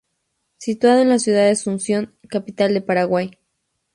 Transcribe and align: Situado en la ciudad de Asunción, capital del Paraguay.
Situado 0.57 0.99
en 1.01 1.09
la 1.09 1.19
ciudad 1.19 1.41
de 1.43 1.51
Asunción, 1.51 2.17
capital 2.27 2.73
del 2.73 2.83
Paraguay. 2.83 3.37